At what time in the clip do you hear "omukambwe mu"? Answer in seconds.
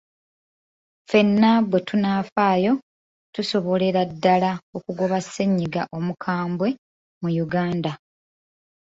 5.97-7.29